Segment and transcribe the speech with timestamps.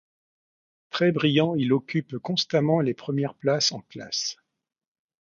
[0.89, 4.35] Très brillant il occupe constamment les premières places en classe.